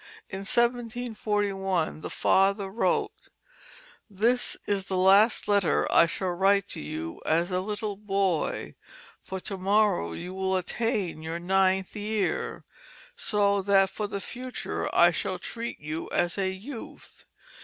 [0.31, 3.29] In 1741 the father wrote:
[4.09, 8.73] "This is the last letter I shall write to you as a little boy,
[9.21, 12.65] for to morrow you will attain your ninth year;
[13.15, 17.27] so that for the future, I shall treat you as a youth.